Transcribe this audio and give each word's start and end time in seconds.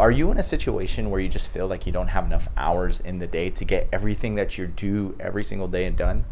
are 0.00 0.10
you 0.10 0.30
in 0.30 0.38
a 0.38 0.42
situation 0.42 1.10
where 1.10 1.20
you 1.20 1.28
just 1.28 1.48
feel 1.48 1.66
like 1.66 1.84
you 1.84 1.92
don't 1.92 2.08
have 2.08 2.24
enough 2.24 2.48
hours 2.56 3.00
in 3.00 3.18
the 3.18 3.26
day 3.26 3.50
to 3.50 3.66
get 3.66 3.86
everything 3.92 4.34
that 4.36 4.56
you're 4.56 4.66
due 4.66 5.14
every 5.20 5.44
single 5.44 5.68
day 5.68 5.84
and 5.84 5.96
done? 5.96 6.24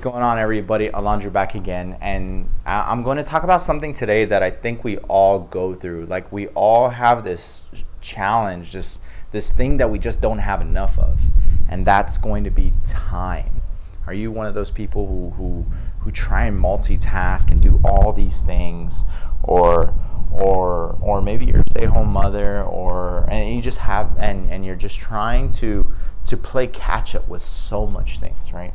going 0.00 0.22
on 0.22 0.38
everybody? 0.38 0.88
Alondra 0.88 1.32
back 1.32 1.56
again 1.56 1.96
and 2.00 2.48
i'm 2.64 3.02
going 3.02 3.16
to 3.16 3.24
talk 3.24 3.42
about 3.42 3.60
something 3.60 3.92
today 3.92 4.24
that 4.24 4.40
i 4.40 4.48
think 4.48 4.84
we 4.84 4.98
all 4.98 5.40
go 5.40 5.74
through. 5.74 6.06
Like 6.06 6.30
we 6.30 6.46
all 6.48 6.88
have 6.88 7.24
this 7.24 7.64
challenge 8.00 8.70
just 8.70 9.02
this 9.32 9.50
thing 9.50 9.78
that 9.78 9.90
we 9.90 9.98
just 9.98 10.20
don't 10.20 10.38
have 10.38 10.60
enough 10.60 10.96
of 10.96 11.20
and 11.68 11.84
that's 11.84 12.18
going 12.18 12.44
to 12.44 12.50
be 12.50 12.72
time 12.84 13.62
are 14.06 14.14
you 14.14 14.30
one 14.30 14.46
of 14.46 14.54
those 14.54 14.70
people 14.70 15.06
who 15.06 15.30
who 15.30 15.66
who 16.00 16.10
try 16.10 16.44
and 16.44 16.58
multitask 16.58 17.50
and 17.50 17.60
do 17.60 17.80
all 17.84 18.12
these 18.12 18.40
things? 18.40 19.04
Or 19.42 19.94
or 20.32 20.98
or 21.00 21.22
maybe 21.22 21.46
you're 21.46 21.60
a 21.60 21.70
stay-home 21.70 22.08
mother 22.08 22.62
or 22.62 23.26
and 23.30 23.54
you 23.54 23.60
just 23.60 23.78
have 23.78 24.16
and 24.18 24.50
and 24.50 24.64
you're 24.64 24.76
just 24.76 24.98
trying 24.98 25.50
to 25.50 25.82
to 26.26 26.36
play 26.36 26.66
catch 26.66 27.14
up 27.14 27.28
with 27.28 27.42
so 27.42 27.86
much 27.86 28.18
things 28.18 28.52
right? 28.52 28.72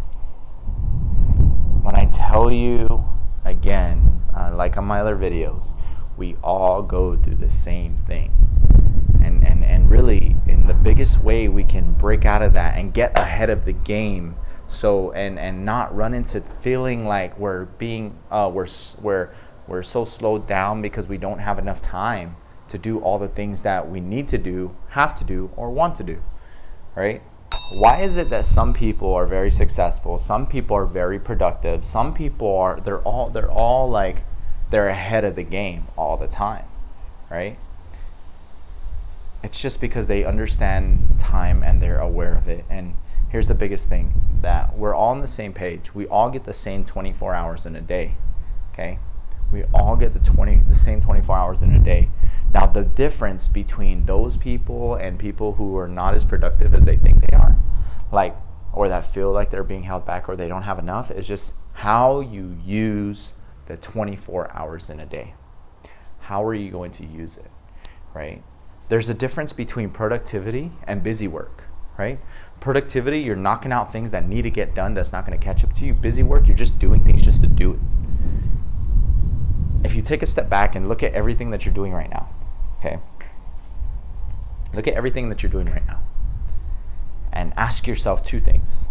When 1.84 1.96
i 1.96 2.06
tell 2.06 2.52
you 2.52 3.06
again 3.44 4.24
uh, 4.36 4.52
like 4.56 4.78
on 4.78 4.86
my 4.86 5.02
other 5.02 5.16
videos 5.16 5.76
we 6.18 6.36
all 6.44 6.84
go 6.84 7.16
through 7.16 7.36
the 7.36 7.50
same 7.50 7.98
thing. 7.98 8.32
And 9.24 9.46
and 9.46 9.64
and 9.64 9.90
really 9.90 10.36
in 10.48 10.68
the 10.68 10.74
biggest 10.74 11.20
way 11.20 11.48
we 11.48 11.64
can 11.64 11.94
break 11.94 12.26
out 12.26 12.42
of 12.42 12.54
that 12.54 12.78
and 12.78 12.94
get 12.94 13.18
ahead 13.18 13.50
of 13.50 13.66
the 13.66 13.74
game 13.74 14.36
so 14.72 15.12
and 15.12 15.38
and 15.38 15.66
not 15.66 15.96
run 15.96 16.14
into 16.14 16.40
feeling 16.42 17.06
like 17.06 17.38
we're 17.38 17.66
being 17.66 18.18
uh, 18.32 18.50
we're 18.54 18.68
we're 19.02 19.30
we're 19.68 19.84
so 19.84 20.06
slowed 20.06 20.48
down 20.48 20.82
because 20.82 21.08
we 21.08 21.18
don't 21.18 21.40
have 21.40 21.60
enough 21.60 21.82
time 21.82 22.36
to 22.70 22.78
do 22.78 23.00
all 23.00 23.20
the 23.20 23.28
things 23.28 23.64
that 23.64 23.90
we 23.90 24.00
need 24.00 24.28
to 24.30 24.38
do, 24.38 24.76
have 24.90 25.18
to 25.20 25.24
do, 25.24 25.52
or 25.58 25.70
want 25.70 25.96
to 25.96 26.04
do, 26.04 26.22
right? 26.96 27.22
Why 27.74 28.02
is 28.02 28.18
it 28.18 28.30
that 28.30 28.46
some 28.46 28.74
people 28.74 29.14
are 29.14 29.26
very 29.26 29.52
successful, 29.52 30.18
some 30.18 30.48
people 30.48 30.76
are 30.76 30.86
very 30.86 31.20
productive, 31.20 31.84
some 31.84 32.14
people 32.14 32.58
are 32.58 32.80
they're 32.80 33.02
all 33.02 33.30
they're 33.30 33.52
all 33.52 33.90
like 33.90 34.24
they're 34.70 34.88
ahead 34.88 35.26
of 35.26 35.36
the 35.36 35.44
game 35.44 35.86
all 35.98 36.16
the 36.18 36.28
time, 36.28 36.66
right? 37.30 37.58
It's 39.44 39.62
just 39.62 39.82
because 39.82 40.08
they 40.08 40.24
understand 40.24 41.20
time 41.20 41.64
and 41.64 41.82
they're 41.82 42.00
aware 42.00 42.34
of 42.34 42.48
it 42.48 42.64
and 42.70 42.96
here's 43.30 43.48
the 43.48 43.56
biggest 43.56 43.90
thing 43.90 44.14
that 44.42 44.78
we're 44.78 44.94
all 44.94 45.12
on 45.12 45.20
the 45.20 45.28
same 45.28 45.54
page. 45.54 45.94
We 45.94 46.08
all 46.08 46.30
get 46.30 46.44
the 46.44 46.54
same 46.54 46.86
24 46.86 47.34
hours 47.34 47.66
in 47.66 47.76
a 47.76 47.82
day. 47.82 48.16
Okay? 48.74 49.00
We 49.52 49.64
all 49.74 49.96
get 49.96 50.14
the 50.14 50.20
20 50.20 50.62
the 50.68 50.76
same 50.76 51.02
24 51.02 51.36
hours 51.36 51.62
in 51.62 51.76
a 51.76 51.80
day. 51.80 52.10
Now 52.54 52.66
the 52.66 52.84
difference 52.84 53.48
between 53.48 54.06
those 54.06 54.38
people 54.38 54.96
and 54.96 55.20
people 55.20 55.54
who 55.54 55.78
are 55.78 55.88
not 55.88 56.14
as 56.14 56.24
productive 56.24 56.74
as 56.74 56.84
they 56.84 56.98
think 56.98 57.22
they 57.22 57.38
are, 57.38 57.58
like 58.12 58.36
or 58.74 58.88
that 58.88 59.06
feel 59.06 59.32
like 59.32 59.50
they're 59.50 59.64
being 59.64 59.84
held 59.84 60.06
back 60.06 60.30
or 60.30 60.36
they 60.36 60.48
don't 60.48 60.64
have 60.64 60.80
enough 60.80 61.12
is 61.12 61.28
just 61.28 61.54
how 61.74 62.22
you 62.22 62.58
use 62.64 63.34
the 63.66 63.76
24 63.78 64.52
hours 64.54 64.90
in 64.90 65.00
a 65.00 65.06
day. 65.06 65.34
How 66.20 66.44
are 66.44 66.54
you 66.54 66.72
going 66.72 66.92
to 66.92 67.06
use 67.06 67.38
it? 67.38 67.52
Right? 68.14 68.44
There's 68.90 69.10
a 69.10 69.14
difference 69.14 69.54
between 69.54 69.90
productivity 69.90 70.72
and 70.86 71.04
busy 71.04 71.28
work, 71.28 71.66
right? 71.98 72.20
Productivity, 72.62 73.20
you're 73.20 73.36
knocking 73.36 73.74
out 73.74 73.92
things 73.92 74.12
that 74.12 74.30
need 74.30 74.44
to 74.44 74.50
get 74.50 74.74
done 74.74 74.94
that's 74.94 75.12
not 75.12 75.26
going 75.26 75.38
to 75.38 75.44
catch 75.44 75.66
up 75.66 75.74
to 75.74 75.86
you. 75.86 75.94
Busy 75.94 76.24
work, 76.24 76.48
you're 76.48 76.56
just 76.56 76.80
doing 76.80 77.04
things 77.04 77.22
just 77.22 77.42
to 77.42 77.48
do 77.48 77.74
it. 77.74 77.80
If 79.84 79.96
you 79.96 80.02
take 80.02 80.22
a 80.22 80.28
step 80.28 80.48
back 80.50 80.76
and 80.76 80.88
look 80.88 81.04
at 81.04 81.14
everything 81.14 81.50
that 81.50 81.66
you're 81.66 81.74
doing 81.74 81.92
right 81.92 82.10
now, 82.10 82.30
okay? 82.80 83.00
Look 84.74 84.88
at 84.88 84.94
everything 84.94 85.28
that 85.30 85.44
you're 85.44 85.52
doing 85.52 85.68
right 85.68 85.86
now 85.86 86.04
and 87.34 87.52
ask 87.58 87.88
yourself 87.88 88.24
two 88.24 88.40
things. 88.40 88.88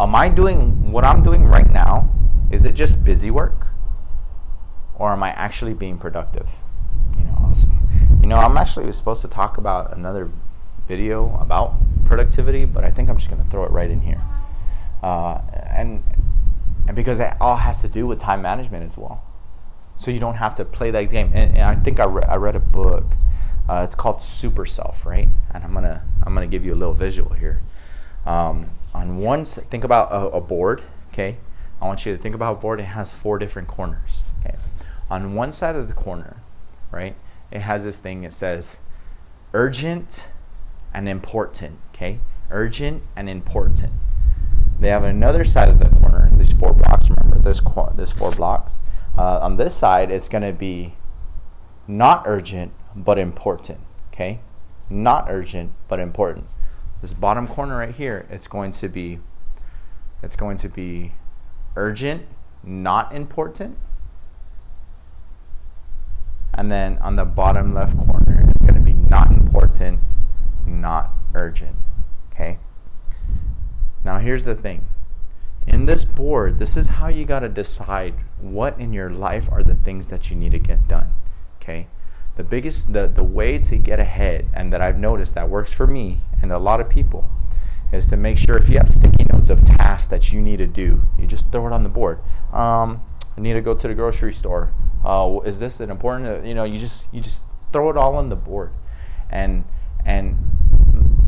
Am 0.00 0.14
I 0.14 0.28
doing 0.28 0.90
what 0.90 1.04
I'm 1.04 1.22
doing 1.22 1.44
right 1.44 1.70
now? 1.70 2.10
Is 2.50 2.64
it 2.64 2.74
just 2.74 3.04
busy 3.04 3.30
work? 3.30 3.68
Or 4.96 5.12
am 5.12 5.22
I 5.22 5.30
actually 5.30 5.74
being 5.74 5.98
productive? 5.98 6.50
You 7.16 7.24
know, 7.24 7.34
was, 7.54 7.66
you 8.20 8.26
know, 8.26 8.36
I'm 8.36 8.56
actually 8.56 8.90
supposed 8.92 9.22
to 9.22 9.28
talk 9.28 9.56
about 9.56 9.96
another 9.96 10.30
video 10.86 11.36
about 11.40 11.74
productivity, 12.04 12.64
but 12.64 12.84
I 12.84 12.90
think 12.90 13.08
I'm 13.08 13.18
just 13.18 13.30
going 13.30 13.42
to 13.42 13.48
throw 13.48 13.64
it 13.64 13.70
right 13.70 13.90
in 13.90 14.00
here. 14.00 14.22
Uh, 15.02 15.40
and 15.70 16.02
and 16.86 16.96
because 16.96 17.20
it 17.20 17.32
all 17.40 17.56
has 17.56 17.80
to 17.82 17.88
do 17.88 18.06
with 18.06 18.18
time 18.18 18.42
management 18.42 18.84
as 18.84 18.96
well. 18.98 19.22
So 19.96 20.10
you 20.10 20.20
don't 20.20 20.34
have 20.36 20.54
to 20.56 20.64
play 20.64 20.90
that 20.90 21.08
game. 21.10 21.30
And, 21.34 21.52
and 21.52 21.62
I 21.62 21.76
think 21.76 22.00
I, 22.00 22.04
re- 22.04 22.24
I 22.28 22.36
read 22.36 22.56
a 22.56 22.60
book. 22.60 23.04
Uh, 23.68 23.82
it's 23.84 23.94
called 23.94 24.20
Super 24.20 24.66
Self, 24.66 25.06
right? 25.06 25.28
And 25.52 25.64
I'm 25.64 25.72
gonna 25.72 26.04
I'm 26.22 26.34
gonna 26.34 26.46
give 26.46 26.64
you 26.64 26.74
a 26.74 26.76
little 26.76 26.94
visual 26.94 27.32
here. 27.32 27.62
Um, 28.26 28.70
on 28.92 29.18
one, 29.18 29.44
think 29.44 29.84
about 29.84 30.12
a, 30.12 30.36
a 30.36 30.40
board. 30.40 30.82
Okay, 31.12 31.38
I 31.80 31.86
want 31.86 32.04
you 32.04 32.14
to 32.14 32.22
think 32.22 32.34
about 32.34 32.58
a 32.58 32.60
board. 32.60 32.80
It 32.80 32.84
has 32.84 33.12
four 33.12 33.38
different 33.38 33.68
corners. 33.68 34.24
Okay, 34.40 34.56
on 35.10 35.34
one 35.34 35.50
side 35.52 35.76
of 35.76 35.88
the 35.88 35.94
corner, 35.94 36.36
right, 36.90 37.14
it 37.50 37.60
has 37.60 37.84
this 37.84 37.98
thing. 37.98 38.24
It 38.24 38.34
says 38.34 38.78
urgent 39.54 40.28
and 40.94 41.08
important. 41.08 41.78
Okay, 41.94 42.20
urgent 42.50 43.02
and 43.16 43.28
important. 43.28 43.92
They 44.80 44.88
have 44.88 45.04
another 45.04 45.44
side 45.44 45.68
of 45.68 45.78
the 45.78 45.90
corner. 46.00 46.30
These 46.34 46.52
four 46.52 46.72
blocks. 46.72 47.10
Remember 47.10 47.38
this 47.38 47.60
this 47.94 48.12
four 48.12 48.30
blocks. 48.30 48.80
Uh, 49.16 49.38
on 49.42 49.56
this 49.56 49.74
side, 49.74 50.10
it's 50.10 50.28
going 50.28 50.42
to 50.42 50.52
be 50.52 50.94
not 51.86 52.22
urgent 52.26 52.72
but 52.96 53.18
important. 53.18 53.80
Okay, 54.12 54.40
not 54.88 55.26
urgent 55.28 55.72
but 55.88 56.00
important. 56.00 56.46
This 57.00 57.12
bottom 57.12 57.46
corner 57.46 57.78
right 57.78 57.94
here, 57.94 58.26
it's 58.30 58.46
going 58.46 58.72
to 58.72 58.88
be 58.88 59.18
it's 60.22 60.36
going 60.36 60.56
to 60.58 60.68
be 60.68 61.12
urgent, 61.76 62.26
not 62.62 63.12
important. 63.14 63.76
And 66.54 66.70
then 66.70 66.98
on 66.98 67.16
the 67.16 67.24
bottom 67.24 67.74
left 67.74 67.96
corner, 67.96 68.44
it's 68.48 68.60
going 68.60 68.74
to 68.74 68.80
be 68.80 68.92
not 68.92 69.30
important, 69.32 70.00
not 70.66 71.12
urgent. 71.34 71.76
Okay? 72.32 72.58
Now, 74.04 74.18
here's 74.18 74.44
the 74.44 74.54
thing 74.54 74.86
in 75.66 75.86
this 75.86 76.04
board, 76.04 76.58
this 76.58 76.76
is 76.76 76.86
how 76.86 77.08
you 77.08 77.24
got 77.24 77.40
to 77.40 77.48
decide 77.48 78.14
what 78.38 78.78
in 78.78 78.92
your 78.92 79.10
life 79.10 79.50
are 79.50 79.62
the 79.62 79.74
things 79.74 80.08
that 80.08 80.30
you 80.30 80.36
need 80.36 80.52
to 80.52 80.58
get 80.58 80.86
done. 80.86 81.14
Okay? 81.60 81.86
The 82.36 82.44
biggest, 82.44 82.92
the, 82.92 83.06
the 83.06 83.24
way 83.24 83.58
to 83.58 83.76
get 83.78 83.98
ahead, 83.98 84.46
and 84.52 84.72
that 84.72 84.82
I've 84.82 84.98
noticed 84.98 85.34
that 85.34 85.48
works 85.48 85.72
for 85.72 85.86
me 85.86 86.20
and 86.42 86.52
a 86.52 86.58
lot 86.58 86.80
of 86.80 86.88
people, 86.88 87.30
is 87.92 88.08
to 88.08 88.16
make 88.16 88.36
sure 88.36 88.56
if 88.56 88.68
you 88.68 88.76
have 88.76 88.88
sticky 88.88 89.24
notes 89.32 89.50
of 89.50 89.62
tasks 89.62 90.08
that 90.08 90.32
you 90.32 90.42
need 90.42 90.58
to 90.58 90.66
do, 90.66 91.02
you 91.18 91.26
just 91.26 91.50
throw 91.50 91.66
it 91.66 91.72
on 91.72 91.82
the 91.82 91.88
board. 91.88 92.18
Um, 92.52 93.02
I 93.36 93.40
need 93.40 93.54
to 93.54 93.60
go 93.60 93.74
to 93.74 93.88
the 93.88 93.94
grocery 93.94 94.32
store. 94.32 94.72
Uh, 95.04 95.38
is 95.44 95.58
this 95.58 95.80
an 95.80 95.90
important? 95.90 96.46
You 96.46 96.54
know, 96.54 96.64
you 96.64 96.78
just 96.78 97.12
you 97.12 97.20
just 97.20 97.44
throw 97.72 97.90
it 97.90 97.96
all 97.96 98.16
on 98.16 98.28
the 98.28 98.36
board, 98.36 98.72
and 99.30 99.64
and 100.04 100.36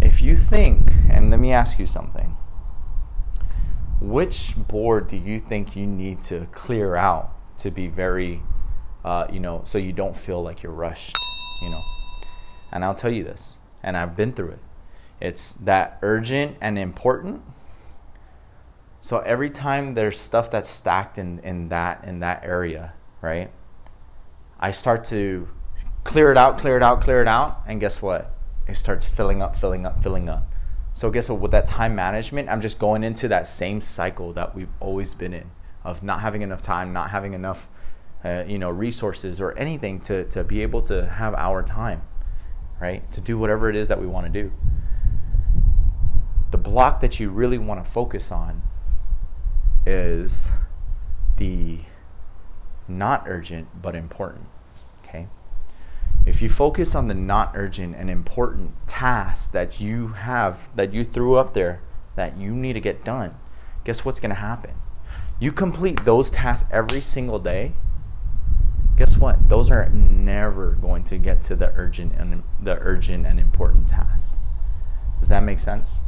if 0.06 0.22
you 0.22 0.36
think, 0.36 0.92
and 1.10 1.30
let 1.30 1.40
me 1.40 1.52
ask 1.52 1.80
you 1.80 1.86
something, 1.86 2.36
which 4.00 4.54
board 4.68 5.08
do 5.08 5.16
you 5.16 5.40
think 5.40 5.74
you 5.74 5.84
need 5.84 6.22
to 6.22 6.46
clear 6.52 6.94
out 6.94 7.34
to 7.58 7.72
be 7.72 7.88
very, 7.88 8.40
uh, 9.04 9.26
you 9.32 9.40
know, 9.40 9.62
so 9.64 9.78
you 9.78 9.92
don't 9.92 10.14
feel 10.14 10.40
like 10.40 10.62
you're 10.62 10.72
rushed, 10.72 11.16
you 11.60 11.70
know? 11.70 11.82
And 12.70 12.84
I'll 12.84 12.94
tell 12.94 13.10
you 13.12 13.24
this, 13.24 13.58
and 13.82 13.96
I've 13.96 14.14
been 14.14 14.32
through 14.32 14.50
it. 14.50 14.60
It's 15.20 15.54
that 15.54 15.98
urgent 16.02 16.56
and 16.60 16.78
important. 16.78 17.42
So 19.00 19.18
every 19.18 19.50
time 19.50 19.92
there's 19.92 20.18
stuff 20.18 20.52
that's 20.52 20.68
stacked 20.68 21.18
in, 21.18 21.40
in 21.40 21.68
that 21.70 22.04
in 22.04 22.20
that 22.20 22.44
area, 22.44 22.94
right? 23.22 23.50
I 24.60 24.70
start 24.70 25.04
to 25.04 25.48
clear 26.04 26.30
it 26.30 26.38
out, 26.38 26.58
clear 26.58 26.76
it 26.76 26.82
out, 26.82 27.00
clear 27.00 27.22
it 27.22 27.28
out, 27.28 27.62
and 27.66 27.80
guess 27.80 28.00
what? 28.00 28.35
It 28.66 28.76
starts 28.76 29.08
filling 29.08 29.42
up, 29.42 29.56
filling 29.56 29.86
up, 29.86 30.02
filling 30.02 30.28
up. 30.28 30.50
So 30.92 31.10
guess 31.10 31.28
what? 31.28 31.40
With 31.40 31.50
that 31.50 31.66
time 31.66 31.94
management, 31.94 32.48
I'm 32.48 32.60
just 32.60 32.78
going 32.78 33.04
into 33.04 33.28
that 33.28 33.46
same 33.46 33.80
cycle 33.80 34.32
that 34.32 34.54
we've 34.54 34.72
always 34.80 35.14
been 35.14 35.34
in 35.34 35.50
of 35.84 36.02
not 36.02 36.20
having 36.20 36.42
enough 36.42 36.62
time, 36.62 36.92
not 36.92 37.10
having 37.10 37.34
enough, 37.34 37.68
uh, 38.24 38.44
you 38.46 38.58
know, 38.58 38.70
resources 38.70 39.40
or 39.40 39.56
anything 39.58 40.00
to 40.00 40.24
to 40.24 40.42
be 40.42 40.62
able 40.62 40.82
to 40.82 41.06
have 41.06 41.34
our 41.34 41.62
time, 41.62 42.02
right? 42.80 43.10
To 43.12 43.20
do 43.20 43.38
whatever 43.38 43.70
it 43.70 43.76
is 43.76 43.88
that 43.88 44.00
we 44.00 44.06
want 44.06 44.26
to 44.26 44.32
do. 44.32 44.52
The 46.50 46.58
block 46.58 47.00
that 47.02 47.20
you 47.20 47.30
really 47.30 47.58
want 47.58 47.84
to 47.84 47.90
focus 47.90 48.32
on 48.32 48.62
is 49.86 50.50
the 51.36 51.80
not 52.88 53.24
urgent 53.26 53.68
but 53.80 53.94
important. 53.94 54.46
If 56.26 56.42
you 56.42 56.48
focus 56.48 56.94
on 56.94 57.08
the 57.08 57.14
not 57.14 57.52
urgent 57.54 57.94
and 57.96 58.10
important 58.10 58.74
tasks 58.86 59.46
that 59.48 59.80
you 59.80 60.08
have 60.08 60.74
that 60.76 60.92
you 60.92 61.04
threw 61.04 61.36
up 61.36 61.54
there 61.54 61.80
that 62.16 62.36
you 62.36 62.54
need 62.54 62.72
to 62.72 62.80
get 62.80 63.04
done 63.04 63.34
guess 63.84 64.04
what's 64.04 64.20
going 64.20 64.30
to 64.30 64.34
happen 64.34 64.74
you 65.38 65.52
complete 65.52 66.00
those 66.00 66.30
tasks 66.30 66.68
every 66.72 67.00
single 67.00 67.38
day 67.38 67.72
guess 68.96 69.18
what? 69.18 69.48
Those 69.48 69.70
are 69.70 69.88
never 69.90 70.72
going 70.72 71.04
to 71.04 71.18
get 71.18 71.42
to 71.42 71.56
the 71.56 71.70
urgent 71.74 72.14
and 72.14 72.42
the 72.60 72.78
urgent 72.80 73.26
and 73.26 73.38
important 73.38 73.88
task. 73.88 74.36
Does 75.20 75.28
that 75.28 75.42
make 75.42 75.58
sense? 75.58 76.00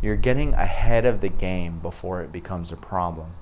You're 0.00 0.16
getting 0.16 0.54
ahead 0.54 1.04
of 1.04 1.20
the 1.20 1.28
game 1.28 1.80
before 1.80 2.22
it 2.22 2.32
becomes 2.32 2.72
a 2.72 2.76
problem. 2.76 3.34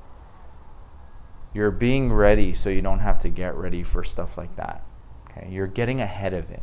You're 1.54 1.70
being 1.70 2.12
ready 2.12 2.54
so 2.54 2.70
you 2.70 2.82
don't 2.82 2.98
have 3.00 3.18
to 3.20 3.28
get 3.28 3.54
ready 3.54 3.82
for 3.82 4.02
stuff 4.02 4.36
like 4.36 4.56
that. 4.56 4.82
Okay? 5.38 5.48
You're 5.50 5.66
getting 5.66 6.00
ahead 6.00 6.34
of 6.34 6.50
it. 6.50 6.62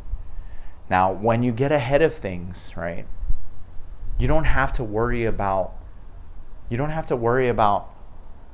Now, 0.88 1.12
when 1.12 1.42
you 1.42 1.52
get 1.52 1.72
ahead 1.72 2.02
of 2.02 2.14
things, 2.14 2.76
right? 2.76 3.06
You 4.18 4.28
don't 4.28 4.44
have 4.44 4.72
to 4.74 4.84
worry 4.84 5.24
about 5.24 5.72
you 6.68 6.76
don't 6.76 6.90
have 6.90 7.06
to 7.06 7.16
worry 7.16 7.48
about 7.48 7.90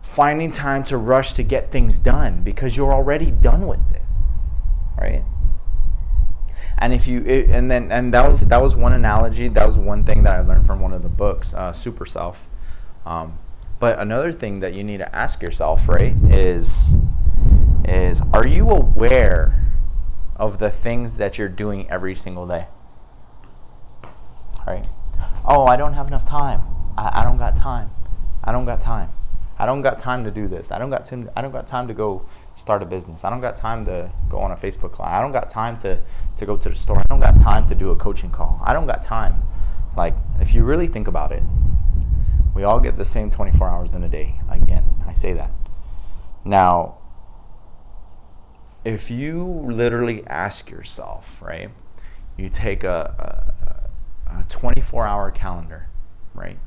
finding 0.02 0.50
time 0.50 0.84
to 0.84 0.96
rush 0.98 1.32
to 1.34 1.42
get 1.42 1.70
things 1.70 1.98
done 1.98 2.42
because 2.42 2.76
you're 2.76 2.92
already 2.92 3.30
done 3.30 3.66
with 3.66 3.94
it. 3.94 4.02
Right? 4.98 5.24
and 6.82 6.92
if 6.92 7.06
you 7.06 7.22
it, 7.24 7.48
and 7.48 7.70
then 7.70 7.92
and 7.92 8.12
that 8.12 8.26
was 8.26 8.46
that 8.48 8.60
was 8.60 8.74
one 8.74 8.92
analogy 8.92 9.46
that 9.46 9.64
was 9.64 9.78
one 9.78 10.02
thing 10.02 10.24
that 10.24 10.32
i 10.32 10.40
learned 10.40 10.66
from 10.66 10.80
one 10.80 10.92
of 10.92 11.02
the 11.02 11.08
books 11.08 11.54
uh, 11.54 11.72
super 11.72 12.04
self 12.04 12.48
um, 13.06 13.38
but 13.78 13.98
another 14.00 14.32
thing 14.32 14.58
that 14.60 14.74
you 14.74 14.82
need 14.82 14.98
to 14.98 15.14
ask 15.14 15.42
yourself 15.42 15.88
right 15.88 16.14
is 16.24 16.94
is 17.84 18.20
are 18.32 18.46
you 18.46 18.68
aware 18.68 19.61
of 20.42 20.58
the 20.58 20.70
things 20.70 21.16
that 21.16 21.38
you're 21.38 21.48
doing 21.48 21.88
every 21.90 22.14
single 22.14 22.46
day 22.46 22.66
right 24.66 24.84
oh 25.44 25.64
i 25.66 25.76
don't 25.76 25.94
have 25.94 26.06
enough 26.06 26.26
time 26.26 26.60
i, 26.96 27.20
I 27.20 27.24
don't 27.24 27.38
got 27.38 27.54
time 27.56 27.90
i 28.44 28.52
don't 28.52 28.64
got 28.64 28.80
time 28.80 29.10
i 29.58 29.66
don't 29.66 29.82
got 29.82 29.98
time 29.98 30.24
to 30.24 30.30
do 30.30 30.48
this 30.48 30.70
i 30.70 30.78
don't 30.78 30.90
got 30.90 31.04
time 31.04 31.30
i 31.36 31.42
don't 31.42 31.52
got 31.52 31.66
time 31.66 31.88
to 31.88 31.94
go 31.94 32.26
start 32.54 32.82
a 32.82 32.86
business. 32.86 33.24
I 33.24 33.30
don't 33.30 33.40
got 33.40 33.56
time 33.56 33.84
to 33.86 34.10
go 34.28 34.38
on 34.38 34.52
a 34.52 34.56
Facebook 34.56 34.98
Live. 34.98 35.12
I 35.12 35.20
don't 35.20 35.32
got 35.32 35.48
time 35.48 35.76
to, 35.78 35.98
to 36.36 36.46
go 36.46 36.56
to 36.56 36.68
the 36.68 36.74
store. 36.74 36.98
I 36.98 37.04
don't 37.08 37.20
got 37.20 37.38
time 37.38 37.66
to 37.66 37.74
do 37.74 37.90
a 37.90 37.96
coaching 37.96 38.30
call. 38.30 38.60
I 38.64 38.72
don't 38.72 38.86
got 38.86 39.02
time. 39.02 39.42
Like, 39.96 40.14
if 40.40 40.54
you 40.54 40.64
really 40.64 40.86
think 40.86 41.08
about 41.08 41.32
it, 41.32 41.42
we 42.54 42.64
all 42.64 42.80
get 42.80 42.98
the 42.98 43.04
same 43.04 43.30
24 43.30 43.68
hours 43.68 43.94
in 43.94 44.02
a 44.02 44.08
day. 44.08 44.40
Again, 44.50 44.84
I 45.06 45.12
say 45.12 45.32
that. 45.34 45.50
Now, 46.44 46.98
if 48.84 49.10
you 49.10 49.44
literally 49.44 50.26
ask 50.26 50.70
yourself, 50.70 51.40
right, 51.42 51.70
you 52.36 52.48
take 52.48 52.84
a, 52.84 53.88
a, 54.28 54.40
a 54.40 54.44
24 54.48 55.06
hour 55.06 55.30
calendar, 55.30 55.88
right, 56.34 56.58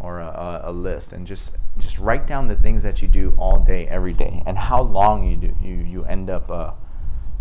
or 0.00 0.20
a, 0.20 0.60
a 0.64 0.72
list 0.72 1.12
and 1.12 1.26
just 1.26 1.56
just 1.78 1.98
write 1.98 2.26
down 2.26 2.48
the 2.48 2.56
things 2.56 2.82
that 2.82 3.02
you 3.02 3.08
do 3.08 3.34
all 3.36 3.58
day, 3.58 3.86
every 3.88 4.12
day, 4.12 4.42
and 4.46 4.56
how 4.56 4.80
long 4.80 5.28
you 5.28 5.36
do 5.36 5.54
you 5.62 5.74
you 5.74 6.04
end 6.04 6.30
up 6.30 6.50
uh, 6.50 6.72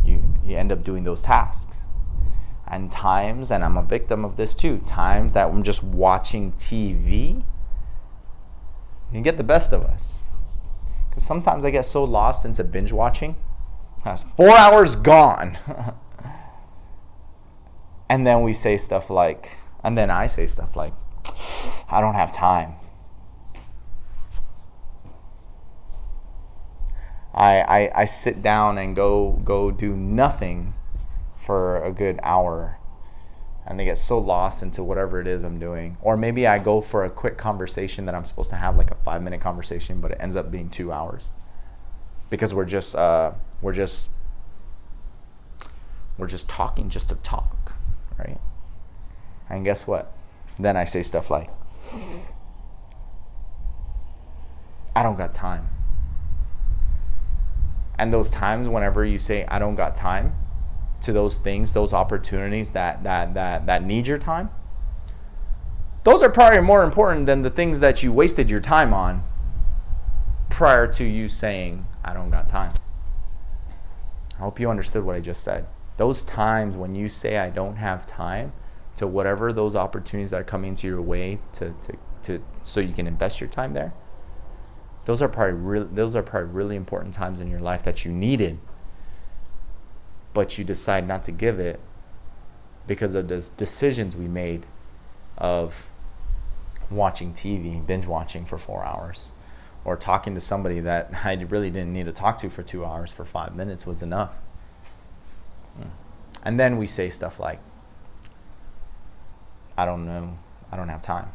you 0.03 0.23
you 0.45 0.57
end 0.57 0.71
up 0.71 0.83
doing 0.83 1.03
those 1.03 1.21
tasks. 1.21 1.77
And 2.67 2.91
times, 2.91 3.51
and 3.51 3.63
I'm 3.63 3.77
a 3.77 3.83
victim 3.83 4.25
of 4.25 4.37
this 4.37 4.55
too. 4.55 4.79
Times 4.79 5.33
that 5.33 5.47
I'm 5.47 5.61
just 5.61 5.83
watching 5.83 6.51
TV, 6.53 7.43
you 9.13 9.21
get 9.21 9.37
the 9.37 9.43
best 9.43 9.71
of 9.71 9.83
us. 9.83 10.23
Because 11.09 11.23
sometimes 11.23 11.63
I 11.63 11.69
get 11.69 11.85
so 11.85 12.03
lost 12.03 12.43
into 12.43 12.63
binge 12.63 12.91
watching. 12.91 13.35
Four 14.35 14.55
hours 14.55 14.95
gone. 14.95 15.57
and 18.09 18.25
then 18.25 18.43
we 18.43 18.53
say 18.53 18.77
stuff 18.77 19.09
like, 19.09 19.57
and 19.83 19.97
then 19.97 20.11
I 20.11 20.27
say 20.27 20.45
stuff 20.45 20.75
like, 20.75 20.93
I 21.89 22.01
don't 22.01 22.13
have 22.13 22.31
time. 22.31 22.75
I, 27.33 27.61
I, 27.61 28.01
I 28.01 28.05
sit 28.05 28.41
down 28.41 28.77
and 28.77 28.95
go 28.95 29.41
go 29.43 29.69
do 29.69 29.93
nothing 29.93 30.73
for 31.35 31.83
a 31.83 31.91
good 31.91 32.17
hour 32.23 32.79
and 33.67 33.79
they 33.79 33.85
get 33.85 33.97
so 33.97 34.19
lost 34.19 34.61
into 34.61 34.83
whatever 34.83 35.19
it 35.19 35.27
is 35.27 35.43
I'm 35.43 35.59
doing. 35.59 35.97
Or 36.01 36.15
maybe 36.15 36.47
I 36.47 36.59
go 36.59 36.81
for 36.81 37.03
a 37.03 37.09
quick 37.09 37.37
conversation 37.37 38.05
that 38.05 38.15
I'm 38.15 38.23
supposed 38.23 38.51
to 38.51 38.55
have 38.55 38.77
like 38.77 38.91
a 38.91 38.95
five 38.95 39.23
minute 39.23 39.41
conversation, 39.41 39.99
but 39.99 40.11
it 40.11 40.17
ends 40.21 40.35
up 40.35 40.51
being 40.51 40.69
two 40.69 40.91
hours 40.91 41.33
because 42.29 42.53
we're 42.53 42.65
just 42.65 42.95
uh, 42.95 43.31
we're 43.61 43.73
just 43.73 44.09
we're 46.17 46.27
just 46.27 46.47
talking 46.47 46.89
just 46.89 47.09
to 47.09 47.15
talk, 47.15 47.73
right? 48.17 48.39
And 49.49 49.65
guess 49.65 49.85
what? 49.85 50.13
Then 50.57 50.77
I 50.77 50.85
say 50.85 51.01
stuff 51.01 51.29
like, 51.29 51.49
I 54.95 55.03
don't 55.03 55.17
got 55.17 55.33
time. 55.33 55.67
And 57.97 58.13
those 58.13 58.31
times 58.31 58.69
whenever 58.69 59.05
you 59.05 59.19
say 59.19 59.45
I 59.47 59.59
don't 59.59 59.75
got 59.75 59.95
time 59.95 60.33
to 61.01 61.13
those 61.13 61.37
things, 61.37 61.73
those 61.73 61.93
opportunities 61.93 62.71
that 62.71 63.03
that 63.03 63.33
that 63.33 63.65
that 63.65 63.83
need 63.83 64.07
your 64.07 64.17
time, 64.17 64.49
those 66.03 66.23
are 66.23 66.29
probably 66.29 66.61
more 66.61 66.83
important 66.83 67.25
than 67.25 67.41
the 67.41 67.49
things 67.49 67.79
that 67.81 68.03
you 68.03 68.11
wasted 68.11 68.49
your 68.49 68.61
time 68.61 68.93
on 68.93 69.23
prior 70.49 70.87
to 70.87 71.03
you 71.03 71.27
saying 71.27 71.85
I 72.03 72.13
don't 72.13 72.29
got 72.29 72.47
time. 72.47 72.71
I 74.37 74.41
hope 74.41 74.59
you 74.59 74.69
understood 74.69 75.03
what 75.03 75.15
I 75.15 75.19
just 75.19 75.43
said. 75.43 75.65
Those 75.97 76.23
times 76.25 76.75
when 76.75 76.93
you 76.95 77.07
say 77.07 77.37
I 77.37 77.49
don't 77.49 77.77
have 77.77 78.05
time, 78.05 78.51
to 78.97 79.07
whatever 79.07 79.51
those 79.51 79.75
opportunities 79.75 80.31
that 80.31 80.41
are 80.41 80.45
coming 80.45 80.75
to 80.75 80.87
your 80.87 81.01
way 81.01 81.39
to, 81.53 81.73
to, 81.81 81.97
to 82.23 82.43
so 82.63 82.79
you 82.79 82.93
can 82.93 83.07
invest 83.07 83.41
your 83.41 83.49
time 83.49 83.73
there 83.73 83.93
those 85.03 85.21
are 85.21 85.27
probably 85.27 85.53
really 85.53 85.87
those 85.91 86.15
are 86.15 86.23
probably 86.23 86.49
really 86.49 86.75
important 86.75 87.13
times 87.13 87.41
in 87.41 87.49
your 87.49 87.59
life 87.59 87.83
that 87.83 88.05
you 88.05 88.11
needed 88.11 88.57
but 90.33 90.57
you 90.57 90.63
decide 90.63 91.07
not 91.07 91.23
to 91.23 91.31
give 91.31 91.59
it 91.59 91.79
because 92.87 93.15
of 93.15 93.27
those 93.27 93.49
decisions 93.49 94.15
we 94.15 94.27
made 94.27 94.65
of 95.37 95.87
watching 96.91 97.33
TV, 97.33 97.85
binge 97.85 98.05
watching 98.05 98.45
for 98.45 98.57
four 98.57 98.83
hours, 98.83 99.31
or 99.85 99.95
talking 99.95 100.33
to 100.35 100.41
somebody 100.41 100.79
that 100.81 101.11
I 101.23 101.33
really 101.35 101.69
didn't 101.69 101.93
need 101.93 102.07
to 102.07 102.11
talk 102.11 102.39
to 102.39 102.49
for 102.49 102.63
two 102.63 102.83
hours 102.83 103.11
for 103.11 103.23
five 103.23 103.55
minutes 103.55 103.85
was 103.85 104.01
enough. 104.01 104.33
Hmm. 105.77 105.89
And 106.43 106.59
then 106.59 106.77
we 106.77 106.87
say 106.87 107.09
stuff 107.09 107.39
like, 107.39 107.59
I 109.77 109.85
don't 109.85 110.05
know. 110.05 110.37
I 110.71 110.77
don't 110.77 110.89
have 110.89 111.01
time. 111.01 111.29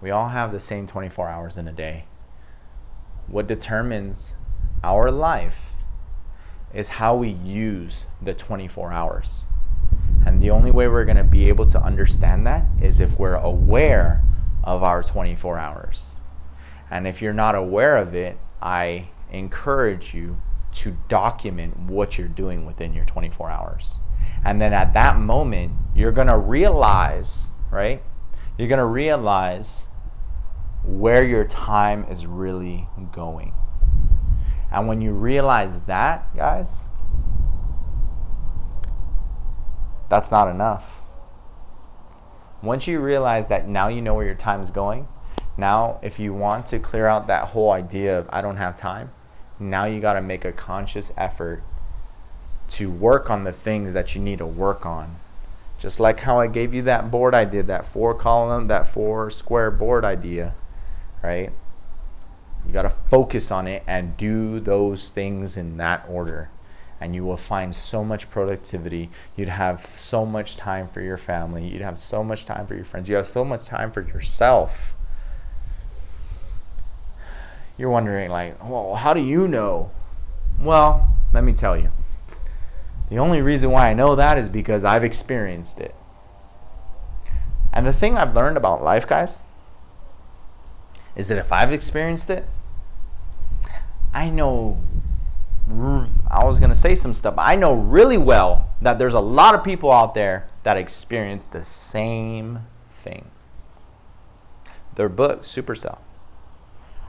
We 0.00 0.10
all 0.10 0.28
have 0.28 0.52
the 0.52 0.60
same 0.60 0.86
24 0.86 1.28
hours 1.28 1.56
in 1.56 1.66
a 1.66 1.72
day. 1.72 2.04
What 3.26 3.46
determines 3.46 4.34
our 4.82 5.10
life 5.10 5.72
is 6.74 6.90
how 6.90 7.16
we 7.16 7.28
use 7.28 8.06
the 8.20 8.34
24 8.34 8.92
hours. 8.92 9.48
And 10.26 10.42
the 10.42 10.50
only 10.50 10.70
way 10.70 10.88
we're 10.88 11.04
going 11.04 11.16
to 11.16 11.24
be 11.24 11.48
able 11.48 11.66
to 11.66 11.80
understand 11.80 12.46
that 12.46 12.66
is 12.82 13.00
if 13.00 13.18
we're 13.18 13.36
aware 13.36 14.22
of 14.62 14.82
our 14.82 15.02
24 15.02 15.58
hours. 15.58 16.13
And 16.94 17.08
if 17.08 17.20
you're 17.20 17.32
not 17.32 17.56
aware 17.56 17.96
of 17.96 18.14
it, 18.14 18.38
I 18.62 19.08
encourage 19.32 20.14
you 20.14 20.40
to 20.74 20.96
document 21.08 21.76
what 21.76 22.16
you're 22.16 22.28
doing 22.28 22.64
within 22.64 22.94
your 22.94 23.04
24 23.04 23.50
hours. 23.50 23.98
And 24.44 24.62
then 24.62 24.72
at 24.72 24.92
that 24.92 25.18
moment, 25.18 25.72
you're 25.92 26.12
going 26.12 26.28
to 26.28 26.38
realize, 26.38 27.48
right? 27.72 28.00
You're 28.56 28.68
going 28.68 28.78
to 28.78 28.84
realize 28.84 29.88
where 30.84 31.24
your 31.24 31.44
time 31.44 32.06
is 32.08 32.28
really 32.28 32.86
going. 33.10 33.54
And 34.70 34.86
when 34.86 35.00
you 35.00 35.14
realize 35.14 35.80
that, 35.82 36.32
guys, 36.36 36.90
that's 40.08 40.30
not 40.30 40.46
enough. 40.46 41.00
Once 42.62 42.86
you 42.86 43.00
realize 43.00 43.48
that 43.48 43.66
now 43.66 43.88
you 43.88 44.00
know 44.00 44.14
where 44.14 44.26
your 44.26 44.36
time 44.36 44.60
is 44.60 44.70
going, 44.70 45.08
now 45.56 45.98
if 46.02 46.18
you 46.18 46.34
want 46.34 46.66
to 46.66 46.78
clear 46.78 47.06
out 47.06 47.26
that 47.26 47.48
whole 47.48 47.70
idea 47.70 48.18
of 48.18 48.28
I 48.32 48.40
don't 48.40 48.56
have 48.56 48.76
time, 48.76 49.10
now 49.58 49.84
you 49.84 50.00
got 50.00 50.14
to 50.14 50.22
make 50.22 50.44
a 50.44 50.52
conscious 50.52 51.12
effort 51.16 51.62
to 52.70 52.90
work 52.90 53.30
on 53.30 53.44
the 53.44 53.52
things 53.52 53.92
that 53.92 54.14
you 54.14 54.20
need 54.20 54.38
to 54.38 54.46
work 54.46 54.84
on. 54.84 55.16
Just 55.78 56.00
like 56.00 56.20
how 56.20 56.40
I 56.40 56.46
gave 56.46 56.72
you 56.72 56.82
that 56.82 57.10
board 57.10 57.34
I 57.34 57.44
did, 57.44 57.66
that 57.66 57.84
four 57.84 58.14
column, 58.14 58.66
that 58.68 58.86
four 58.86 59.30
square 59.30 59.70
board 59.70 60.04
idea, 60.04 60.54
right? 61.22 61.52
You 62.66 62.72
got 62.72 62.82
to 62.82 62.90
focus 62.90 63.50
on 63.50 63.68
it 63.68 63.82
and 63.86 64.16
do 64.16 64.60
those 64.60 65.10
things 65.10 65.56
in 65.56 65.76
that 65.76 66.06
order. 66.08 66.48
And 67.00 67.14
you 67.14 67.24
will 67.24 67.36
find 67.36 67.74
so 67.74 68.02
much 68.02 68.30
productivity. 68.30 69.10
You'd 69.36 69.48
have 69.48 69.84
so 69.84 70.24
much 70.24 70.56
time 70.56 70.88
for 70.88 71.02
your 71.02 71.18
family. 71.18 71.66
You'd 71.66 71.82
have 71.82 71.98
so 71.98 72.24
much 72.24 72.46
time 72.46 72.66
for 72.66 72.74
your 72.74 72.84
friends. 72.84 73.08
You 73.08 73.16
have 73.16 73.26
so 73.26 73.44
much 73.44 73.66
time 73.66 73.92
for 73.92 74.00
yourself. 74.00 74.93
You're 77.76 77.90
wondering, 77.90 78.30
like, 78.30 78.62
well, 78.62 78.94
how 78.94 79.14
do 79.14 79.20
you 79.20 79.48
know? 79.48 79.90
Well, 80.60 81.08
let 81.32 81.44
me 81.44 81.52
tell 81.52 81.76
you. 81.76 81.90
The 83.10 83.18
only 83.18 83.42
reason 83.42 83.70
why 83.70 83.90
I 83.90 83.94
know 83.94 84.14
that 84.14 84.38
is 84.38 84.48
because 84.48 84.84
I've 84.84 85.04
experienced 85.04 85.80
it. 85.80 85.94
And 87.72 87.86
the 87.86 87.92
thing 87.92 88.16
I've 88.16 88.34
learned 88.34 88.56
about 88.56 88.82
life, 88.82 89.06
guys, 89.06 89.42
is 91.16 91.28
that 91.28 91.38
if 91.38 91.52
I've 91.52 91.72
experienced 91.72 92.30
it, 92.30 92.44
I 94.12 94.30
know 94.30 94.80
I 96.30 96.44
was 96.44 96.60
gonna 96.60 96.74
say 96.74 96.94
some 96.94 97.14
stuff. 97.14 97.34
I 97.36 97.56
know 97.56 97.74
really 97.74 98.18
well 98.18 98.68
that 98.80 98.98
there's 98.98 99.14
a 99.14 99.20
lot 99.20 99.54
of 99.54 99.64
people 99.64 99.90
out 99.90 100.14
there 100.14 100.46
that 100.62 100.76
experience 100.76 101.46
the 101.46 101.64
same 101.64 102.60
thing. 103.02 103.30
Their 104.94 105.08
book, 105.08 105.44
Super 105.44 105.74
Self. 105.74 105.98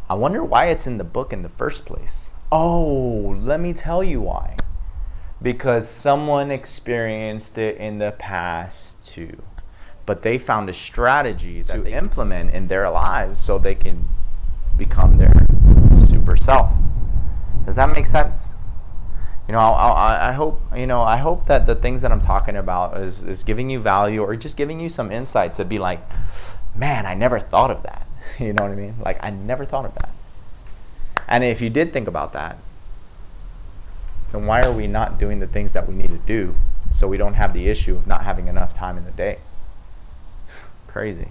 I 0.07 0.13
wonder 0.13 0.43
why 0.43 0.67
it's 0.67 0.85
in 0.85 0.99
the 0.99 1.03
book 1.03 1.33
in 1.33 1.41
the 1.41 1.49
first 1.49 1.85
place. 1.85 2.29
Oh, 2.51 3.35
let 3.41 3.59
me 3.59 3.73
tell 3.73 4.03
you 4.03 4.21
why. 4.21 4.57
Because 5.41 5.89
someone 5.89 6.51
experienced 6.51 7.57
it 7.57 7.77
in 7.77 7.97
the 7.97 8.11
past 8.11 9.03
too. 9.03 9.41
But 10.05 10.21
they 10.21 10.37
found 10.37 10.69
a 10.69 10.73
strategy 10.73 11.63
to 11.63 11.91
implement 11.91 12.53
in 12.53 12.67
their 12.67 12.87
lives 12.91 13.41
so 13.41 13.57
they 13.57 13.73
can 13.73 14.05
become 14.77 15.17
their 15.17 15.33
super 16.07 16.37
self. 16.37 16.71
Does 17.65 17.75
that 17.75 17.91
make 17.91 18.05
sense? 18.05 18.53
You 19.47 19.53
know, 19.53 19.59
I, 19.59 20.29
I 20.29 20.31
hope 20.33 20.61
you 20.75 20.87
know. 20.87 21.01
I 21.01 21.17
hope 21.17 21.47
that 21.47 21.65
the 21.65 21.75
things 21.75 22.01
that 22.01 22.11
I'm 22.11 22.21
talking 22.21 22.55
about 22.55 22.97
is, 22.97 23.23
is 23.23 23.43
giving 23.43 23.69
you 23.69 23.79
value 23.79 24.21
or 24.21 24.35
just 24.35 24.57
giving 24.57 24.79
you 24.79 24.89
some 24.89 25.11
insight 25.11 25.55
to 25.55 25.65
be 25.65 25.77
like, 25.77 26.01
man, 26.75 27.05
I 27.05 27.13
never 27.13 27.39
thought 27.39 27.71
of 27.71 27.83
that. 27.83 28.04
You 28.39 28.53
know 28.53 28.63
what 28.63 28.71
I 28.71 28.75
mean? 28.75 28.95
Like 29.03 29.23
I 29.23 29.29
never 29.29 29.65
thought 29.65 29.85
of 29.85 29.95
that. 29.95 30.09
And 31.27 31.43
if 31.43 31.61
you 31.61 31.69
did 31.69 31.93
think 31.93 32.07
about 32.07 32.33
that, 32.33 32.57
then 34.31 34.45
why 34.45 34.61
are 34.61 34.71
we 34.71 34.87
not 34.87 35.19
doing 35.19 35.39
the 35.39 35.47
things 35.47 35.73
that 35.73 35.87
we 35.87 35.95
need 35.95 36.09
to 36.09 36.17
do 36.17 36.55
so 36.93 37.07
we 37.07 37.17
don't 37.17 37.35
have 37.35 37.53
the 37.53 37.67
issue 37.67 37.95
of 37.95 38.07
not 38.07 38.23
having 38.23 38.47
enough 38.47 38.73
time 38.73 38.97
in 38.97 39.05
the 39.05 39.11
day? 39.11 39.39
Crazy. 40.87 41.29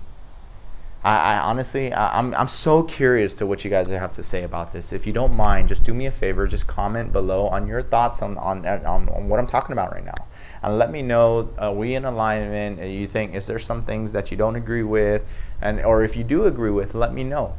I, 1.04 1.34
I 1.34 1.38
honestly, 1.38 1.92
I, 1.92 2.18
I'm, 2.18 2.34
I'm 2.34 2.48
so 2.48 2.82
curious 2.82 3.34
to 3.34 3.46
what 3.46 3.64
you 3.64 3.70
guys 3.70 3.88
have 3.88 4.12
to 4.12 4.22
say 4.22 4.42
about 4.42 4.72
this. 4.72 4.92
If 4.92 5.06
you 5.06 5.12
don't 5.12 5.34
mind, 5.34 5.68
just 5.68 5.84
do 5.84 5.92
me 5.92 6.06
a 6.06 6.10
favor, 6.10 6.46
just 6.46 6.66
comment 6.66 7.12
below 7.12 7.46
on 7.48 7.68
your 7.68 7.82
thoughts 7.82 8.22
on, 8.22 8.38
on, 8.38 8.66
on, 8.66 9.08
on 9.08 9.28
what 9.28 9.38
I'm 9.38 9.46
talking 9.46 9.74
about 9.74 9.92
right 9.92 10.04
now. 10.04 10.14
And 10.62 10.78
let 10.78 10.90
me 10.90 11.02
know, 11.02 11.50
are 11.58 11.74
we 11.74 11.94
in 11.94 12.06
alignment? 12.06 12.80
You 12.80 13.06
think, 13.06 13.34
is 13.34 13.46
there 13.46 13.58
some 13.58 13.82
things 13.82 14.12
that 14.12 14.30
you 14.30 14.38
don't 14.38 14.56
agree 14.56 14.82
with? 14.82 15.22
And, 15.64 15.84
or 15.84 16.04
if 16.04 16.16
you 16.16 16.22
do 16.22 16.44
agree 16.44 16.70
with, 16.70 16.94
let 16.94 17.12
me 17.12 17.24
know. 17.24 17.56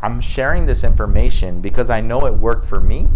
I'm 0.00 0.20
sharing 0.20 0.66
this 0.66 0.84
information 0.84 1.60
because 1.60 1.90
I 1.90 2.00
know 2.00 2.24
it 2.26 2.34
worked 2.34 2.64
for 2.64 2.80
me 2.80 3.08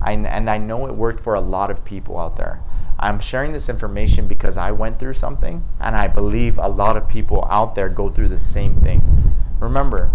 I, 0.00 0.12
and 0.12 0.50
I 0.50 0.58
know 0.58 0.86
it 0.86 0.94
worked 0.94 1.20
for 1.20 1.34
a 1.34 1.40
lot 1.40 1.70
of 1.70 1.84
people 1.84 2.18
out 2.18 2.36
there. 2.36 2.60
I'm 2.98 3.20
sharing 3.20 3.52
this 3.52 3.68
information 3.68 4.26
because 4.26 4.56
I 4.56 4.72
went 4.72 4.98
through 4.98 5.14
something 5.14 5.64
and 5.80 5.96
I 5.96 6.06
believe 6.06 6.58
a 6.58 6.68
lot 6.68 6.96
of 6.96 7.08
people 7.08 7.46
out 7.50 7.74
there 7.74 7.88
go 7.88 8.08
through 8.08 8.28
the 8.28 8.38
same 8.38 8.80
thing. 8.80 9.34
Remember, 9.60 10.10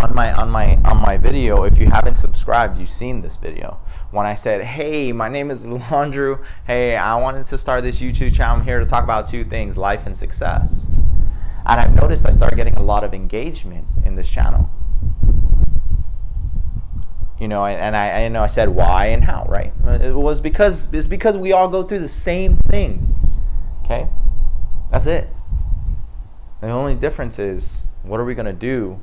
on 0.00 0.14
my 0.14 0.32
on 0.32 0.50
my 0.50 0.76
on 0.84 1.00
my 1.00 1.16
video, 1.16 1.64
if 1.64 1.78
you 1.78 1.86
haven't 1.86 2.16
subscribed, 2.16 2.78
you've 2.78 2.90
seen 2.90 3.20
this 3.20 3.36
video. 3.36 3.78
When 4.10 4.26
I 4.26 4.34
said, 4.34 4.64
"Hey, 4.64 5.12
my 5.12 5.28
name 5.28 5.50
is 5.50 5.64
Landrew. 5.66 6.44
Hey, 6.66 6.96
I 6.96 7.16
wanted 7.20 7.46
to 7.46 7.58
start 7.58 7.82
this 7.82 8.00
YouTube 8.00 8.34
channel. 8.34 8.56
I'm 8.56 8.64
here 8.64 8.78
to 8.78 8.86
talk 8.86 9.04
about 9.04 9.26
two 9.26 9.44
things: 9.44 9.78
life 9.78 10.06
and 10.06 10.16
success." 10.16 10.86
And 11.64 11.80
I've 11.80 11.94
noticed 11.94 12.26
I 12.26 12.30
started 12.30 12.56
getting 12.56 12.74
a 12.74 12.82
lot 12.82 13.04
of 13.04 13.14
engagement 13.14 13.86
in 14.04 14.14
this 14.14 14.28
channel. 14.28 14.70
You 17.40 17.48
know 17.48 17.66
and 17.66 17.96
I, 17.96 18.28
know 18.28 18.40
i 18.40 18.46
said 18.46 18.68
why 18.68 19.06
and 19.06 19.24
how 19.24 19.44
right? 19.48 19.72
It 20.00 20.14
was 20.14 20.40
because 20.40 20.94
it's 20.94 21.08
because 21.08 21.36
we 21.36 21.50
all 21.50 21.68
go 21.68 21.82
through 21.82 21.98
the 21.98 22.08
same 22.08 22.56
thing 22.56 23.12
okay? 23.84 24.08
That's 24.90 25.06
it. 25.06 25.28
The 26.60 26.68
only 26.68 26.94
difference 26.94 27.38
is 27.38 27.84
what 28.02 28.20
are 28.20 28.24
we 28.24 28.34
going 28.34 28.46
to 28.46 28.52
do 28.52 29.00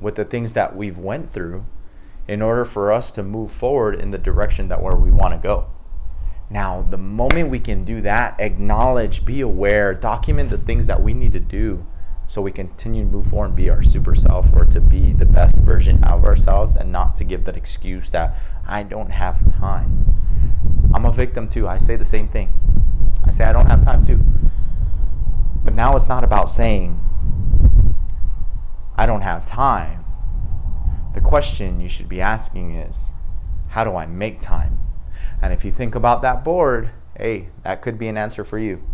with 0.00 0.14
the 0.14 0.24
things 0.24 0.54
that 0.54 0.76
we've 0.76 0.98
went 0.98 1.30
through 1.30 1.64
in 2.28 2.42
order 2.42 2.64
for 2.64 2.92
us 2.92 3.10
to 3.12 3.22
move 3.22 3.50
forward 3.50 3.94
in 3.94 4.10
the 4.10 4.18
direction 4.18 4.68
that 4.68 4.82
where 4.82 4.96
we 4.96 5.10
want 5.10 5.34
to 5.34 5.38
go? 5.38 5.66
Now 6.48 6.82
the 6.82 6.98
moment 6.98 7.50
we 7.50 7.60
can 7.60 7.84
do 7.84 8.00
that 8.00 8.38
acknowledge 8.40 9.24
be 9.24 9.40
aware 9.40 9.94
document 9.94 10.50
the 10.50 10.58
things 10.58 10.86
that 10.86 11.02
we 11.02 11.14
need 11.14 11.32
to 11.32 11.40
do 11.40 11.86
so 12.30 12.40
we 12.40 12.52
continue 12.52 13.02
to 13.02 13.10
move 13.10 13.26
forward 13.26 13.46
and 13.46 13.56
be 13.56 13.68
our 13.68 13.82
super 13.82 14.14
self 14.14 14.54
or 14.54 14.64
to 14.64 14.80
be 14.80 15.12
the 15.12 15.24
best 15.24 15.56
version 15.56 16.04
of 16.04 16.24
ourselves 16.24 16.76
and 16.76 16.92
not 16.92 17.16
to 17.16 17.24
give 17.24 17.44
that 17.44 17.56
excuse 17.56 18.10
that 18.10 18.36
I 18.68 18.84
don't 18.84 19.10
have 19.10 19.52
time. 19.58 20.14
I'm 20.94 21.04
a 21.04 21.10
victim 21.10 21.48
too. 21.48 21.66
I 21.66 21.78
say 21.78 21.96
the 21.96 22.04
same 22.04 22.28
thing. 22.28 22.52
I 23.26 23.32
say 23.32 23.42
I 23.42 23.52
don't 23.52 23.66
have 23.66 23.84
time 23.84 24.04
too. 24.04 24.20
But 25.64 25.74
now 25.74 25.96
it's 25.96 26.06
not 26.06 26.22
about 26.22 26.48
saying 26.48 27.00
I 28.94 29.06
don't 29.06 29.22
have 29.22 29.44
time. 29.48 30.04
The 31.14 31.20
question 31.20 31.80
you 31.80 31.88
should 31.88 32.08
be 32.08 32.20
asking 32.20 32.76
is 32.76 33.10
how 33.70 33.82
do 33.82 33.96
I 33.96 34.06
make 34.06 34.40
time? 34.40 34.78
And 35.42 35.52
if 35.52 35.64
you 35.64 35.72
think 35.72 35.96
about 35.96 36.22
that 36.22 36.44
board, 36.44 36.90
hey, 37.18 37.48
that 37.64 37.82
could 37.82 37.98
be 37.98 38.06
an 38.06 38.16
answer 38.16 38.44
for 38.44 38.60
you. 38.60 38.84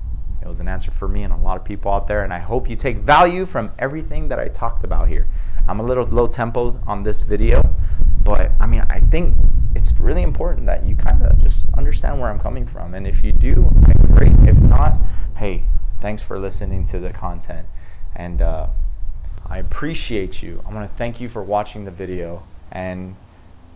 It 0.46 0.48
was 0.48 0.60
an 0.60 0.68
answer 0.68 0.92
for 0.92 1.08
me 1.08 1.24
and 1.24 1.32
a 1.32 1.36
lot 1.36 1.56
of 1.56 1.64
people 1.64 1.90
out 1.90 2.06
there. 2.06 2.22
And 2.22 2.32
I 2.32 2.38
hope 2.38 2.70
you 2.70 2.76
take 2.76 2.98
value 2.98 3.46
from 3.46 3.72
everything 3.80 4.28
that 4.28 4.38
I 4.38 4.46
talked 4.46 4.84
about 4.84 5.08
here. 5.08 5.26
I'm 5.66 5.80
a 5.80 5.82
little 5.82 6.04
low 6.04 6.28
tempo 6.28 6.80
on 6.86 7.02
this 7.02 7.22
video, 7.22 7.74
but 8.22 8.52
I 8.60 8.66
mean, 8.66 8.84
I 8.88 9.00
think 9.00 9.34
it's 9.74 9.98
really 9.98 10.22
important 10.22 10.66
that 10.66 10.86
you 10.86 10.94
kind 10.94 11.20
of 11.20 11.36
just 11.42 11.66
understand 11.74 12.20
where 12.20 12.30
I'm 12.30 12.38
coming 12.38 12.64
from. 12.64 12.94
And 12.94 13.08
if 13.08 13.24
you 13.24 13.32
do, 13.32 13.68
great. 14.14 14.32
If 14.48 14.60
not, 14.60 14.94
hey, 15.36 15.64
thanks 16.00 16.22
for 16.22 16.38
listening 16.38 16.84
to 16.84 17.00
the 17.00 17.10
content. 17.10 17.66
And 18.14 18.40
uh, 18.40 18.68
I 19.48 19.58
appreciate 19.58 20.44
you. 20.44 20.62
I 20.64 20.72
want 20.72 20.88
to 20.88 20.96
thank 20.96 21.20
you 21.20 21.28
for 21.28 21.42
watching 21.42 21.84
the 21.84 21.90
video. 21.90 22.44
And, 22.70 23.16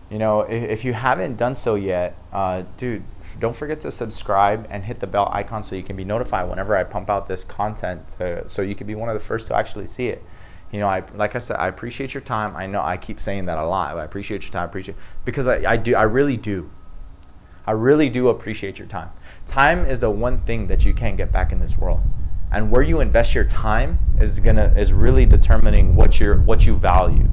you 0.09 0.19
know, 0.19 0.41
if, 0.41 0.69
if 0.69 0.85
you 0.85 0.93
haven't 0.93 1.35
done 1.35 1.53
so 1.53 1.75
yet, 1.75 2.15
uh, 2.31 2.63
dude, 2.77 3.03
don't 3.39 3.55
forget 3.55 3.81
to 3.81 3.91
subscribe 3.91 4.67
and 4.69 4.83
hit 4.83 4.99
the 4.99 5.07
bell 5.07 5.29
icon 5.31 5.63
so 5.63 5.75
you 5.75 5.83
can 5.83 5.95
be 5.95 6.05
notified 6.05 6.49
whenever 6.49 6.75
I 6.75 6.83
pump 6.83 7.09
out 7.09 7.27
this 7.27 7.43
content 7.43 8.09
to, 8.17 8.47
so 8.47 8.61
you 8.61 8.75
can 8.75 8.87
be 8.87 8.95
one 8.95 9.09
of 9.09 9.13
the 9.13 9.19
first 9.19 9.47
to 9.47 9.55
actually 9.55 9.85
see 9.85 10.07
it. 10.07 10.23
You 10.71 10.79
know, 10.79 10.87
I 10.87 11.03
like 11.15 11.35
I 11.35 11.39
said, 11.39 11.57
I 11.57 11.67
appreciate 11.67 12.13
your 12.13 12.21
time. 12.21 12.55
I 12.55 12.65
know 12.65 12.81
I 12.81 12.97
keep 12.97 13.19
saying 13.19 13.45
that 13.45 13.57
a 13.57 13.65
lot. 13.65 13.97
I 13.97 14.03
appreciate 14.05 14.43
your 14.43 14.51
time. 14.51 14.69
Appreciate 14.69 14.95
because 15.25 15.45
I, 15.45 15.71
I 15.71 15.77
do. 15.77 15.95
I 15.95 16.03
really 16.03 16.37
do. 16.37 16.69
I 17.67 17.71
really 17.71 18.09
do 18.09 18.29
appreciate 18.29 18.79
your 18.79 18.87
time. 18.87 19.09
Time 19.45 19.85
is 19.85 19.99
the 19.99 20.09
one 20.09 20.39
thing 20.39 20.67
that 20.67 20.85
you 20.85 20.93
can't 20.93 21.17
get 21.17 21.31
back 21.31 21.51
in 21.51 21.59
this 21.59 21.77
world, 21.77 22.01
and 22.51 22.71
where 22.71 22.81
you 22.81 23.01
invest 23.01 23.35
your 23.35 23.43
time 23.43 23.99
is 24.17 24.39
gonna 24.39 24.73
is 24.77 24.93
really 24.93 25.25
determining 25.25 25.95
what 25.95 26.19
you 26.19 26.35
what 26.35 26.65
you 26.65 26.75
value. 26.75 27.29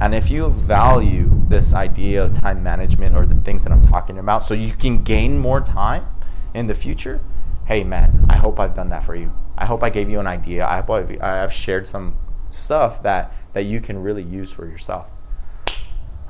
And 0.00 0.14
if 0.14 0.30
you 0.30 0.48
value 0.48 1.30
this 1.48 1.72
idea 1.72 2.24
of 2.24 2.32
time 2.32 2.62
management 2.62 3.16
or 3.16 3.24
the 3.24 3.36
things 3.36 3.62
that 3.64 3.72
I'm 3.72 3.82
talking 3.82 4.18
about 4.18 4.42
so 4.42 4.54
you 4.54 4.72
can 4.72 5.02
gain 5.02 5.38
more 5.38 5.60
time 5.60 6.06
in 6.54 6.66
the 6.66 6.74
future, 6.74 7.20
hey 7.66 7.82
man, 7.84 8.26
I 8.28 8.36
hope 8.36 8.60
I've 8.60 8.74
done 8.74 8.90
that 8.90 9.04
for 9.04 9.14
you. 9.14 9.32
I 9.56 9.64
hope 9.64 9.82
I 9.82 9.90
gave 9.90 10.10
you 10.10 10.20
an 10.20 10.26
idea. 10.26 10.66
I 10.66 10.76
hope 10.76 10.90
I've, 10.90 11.22
I've 11.22 11.52
shared 11.52 11.88
some 11.88 12.16
stuff 12.50 13.02
that, 13.02 13.32
that 13.54 13.64
you 13.64 13.80
can 13.80 14.02
really 14.02 14.22
use 14.22 14.52
for 14.52 14.66
yourself. 14.66 15.06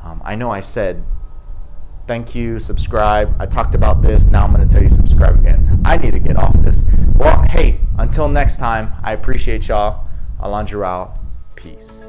Um, 0.02 0.22
I 0.24 0.36
know 0.36 0.50
I 0.50 0.60
said 0.60 1.04
thank 2.06 2.34
you, 2.34 2.58
subscribe. 2.58 3.34
I 3.40 3.46
talked 3.46 3.74
about 3.74 4.02
this. 4.02 4.26
Now 4.26 4.44
I'm 4.44 4.54
going 4.54 4.66
to 4.66 4.72
tell 4.72 4.82
you 4.82 4.88
subscribe 4.88 5.36
again. 5.36 5.82
I 5.84 5.96
need 5.96 6.12
to 6.12 6.20
get 6.20 6.36
off 6.36 6.54
this. 6.62 6.84
Well, 7.16 7.42
hey, 7.48 7.80
until 7.98 8.28
next 8.28 8.58
time, 8.58 8.94
I 9.02 9.12
appreciate 9.12 9.68
y'all. 9.68 10.06
Alonjirao. 10.40 11.18
Peace. 11.56 12.06